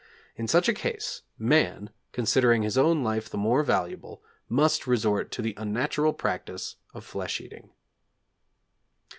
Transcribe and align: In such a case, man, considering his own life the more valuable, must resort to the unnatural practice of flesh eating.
In 0.35 0.47
such 0.47 0.67
a 0.67 0.73
case, 0.73 1.21
man, 1.37 1.91
considering 2.11 2.63
his 2.63 2.75
own 2.75 3.03
life 3.03 3.29
the 3.29 3.37
more 3.37 3.61
valuable, 3.61 4.23
must 4.49 4.87
resort 4.87 5.29
to 5.33 5.43
the 5.43 5.53
unnatural 5.57 6.11
practice 6.13 6.77
of 6.91 7.05
flesh 7.05 7.39
eating. 7.39 7.69